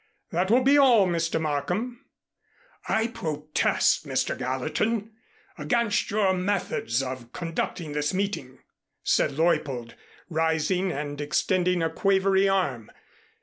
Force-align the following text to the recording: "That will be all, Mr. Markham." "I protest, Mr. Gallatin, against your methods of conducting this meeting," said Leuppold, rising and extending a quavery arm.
"That 0.31 0.49
will 0.49 0.63
be 0.63 0.79
all, 0.79 1.05
Mr. 1.05 1.39
Markham." 1.39 2.03
"I 2.87 3.05
protest, 3.05 4.03
Mr. 4.07 4.35
Gallatin, 4.35 5.11
against 5.59 6.09
your 6.09 6.33
methods 6.33 7.03
of 7.03 7.31
conducting 7.33 7.91
this 7.91 8.11
meeting," 8.11 8.57
said 9.03 9.33
Leuppold, 9.37 9.93
rising 10.27 10.91
and 10.91 11.21
extending 11.21 11.83
a 11.83 11.89
quavery 11.91 12.49
arm. 12.49 12.89